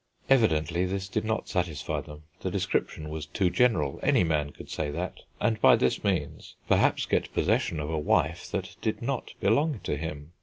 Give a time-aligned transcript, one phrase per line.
[0.31, 4.89] Evidently this did not satisfy them, the description was too general; any man could say
[4.89, 9.79] that, and by this means perhaps get possession of a wife that did not belong
[9.83, 10.31] to him.